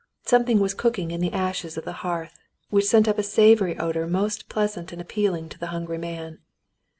Something 0.25 0.57
was 0.57 0.73
cooking 0.73 1.11
in 1.11 1.21
the 1.21 1.31
ashes 1.31 1.77
on 1.77 1.83
the 1.85 1.91
hearth 2.01 2.39
which 2.71 2.87
sent 2.87 3.07
up 3.07 3.19
a 3.19 3.21
savory 3.21 3.77
odor 3.77 4.07
most 4.07 4.49
pleasant 4.49 4.91
and 4.91 4.99
appealing 4.99 5.47
to 5.49 5.59
the 5.59 5.67
hungry 5.67 5.99
man. 5.99 6.39